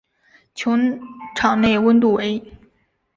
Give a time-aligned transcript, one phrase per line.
[0.55, 0.71] 球
[1.35, 2.43] 场内温度为。